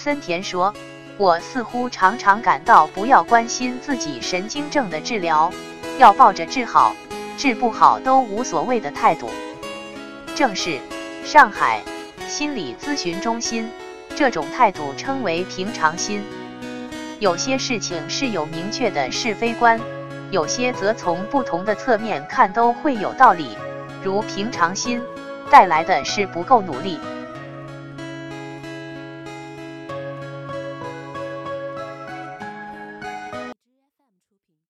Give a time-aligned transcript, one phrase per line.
[0.00, 0.72] 森田说
[1.16, 5.52] 我似乎常常感到不要关心自己神经症的治疗
[5.98, 6.94] 要抱着治好
[7.36, 9.28] 治不好都无所谓的态度。
[10.36, 10.78] 正是
[11.24, 11.82] 上海
[12.28, 13.68] 心理咨询中心
[14.14, 16.22] 这种态度称为平常心。
[17.18, 19.80] 有些事情是有明确的是非观
[20.30, 23.58] 有些则从不同的侧面看都会有道理
[24.04, 25.02] 如平常心
[25.50, 27.00] 带来的是不够努力